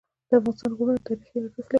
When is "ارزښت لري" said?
1.39-1.69